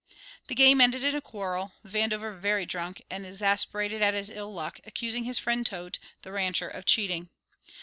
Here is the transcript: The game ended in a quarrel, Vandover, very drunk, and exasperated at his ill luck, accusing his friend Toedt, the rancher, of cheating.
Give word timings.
The 0.47 0.55
game 0.55 0.81
ended 0.81 1.03
in 1.03 1.13
a 1.15 1.21
quarrel, 1.21 1.73
Vandover, 1.85 2.35
very 2.35 2.65
drunk, 2.65 3.03
and 3.11 3.23
exasperated 3.23 4.01
at 4.01 4.15
his 4.15 4.31
ill 4.31 4.51
luck, 4.51 4.79
accusing 4.83 5.25
his 5.25 5.37
friend 5.37 5.63
Toedt, 5.63 5.99
the 6.23 6.31
rancher, 6.31 6.67
of 6.67 6.85
cheating. 6.87 7.29